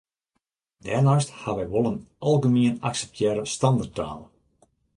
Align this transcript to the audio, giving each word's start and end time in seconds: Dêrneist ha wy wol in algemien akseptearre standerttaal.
Dêrneist 0.83 1.29
ha 1.39 1.51
wy 1.55 1.65
wol 1.71 1.87
in 1.91 1.99
algemien 2.27 2.75
akseptearre 2.89 3.43
standerttaal. 3.55 4.21